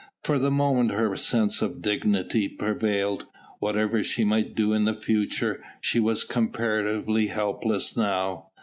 [0.23, 3.27] For the moment her sense of dignity prevailed.
[3.59, 8.47] Whatever she might do in the future, she was comparatively helpless now.